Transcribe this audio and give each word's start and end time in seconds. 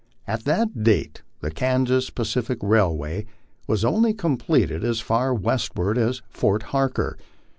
At 0.25 0.45
that 0.45 0.81
date 0.83 1.21
the 1.41 1.51
Kansas 1.51 2.09
Pacific 2.09 2.57
Railway 2.63 3.27
was 3.67 3.85
only 3.85 4.15
completed 4.15 4.83
as 4.83 4.99
far 4.99 5.31
westward 5.31 5.95
as 5.95 6.23
Fort 6.27 6.63
Harker. 6.73 7.19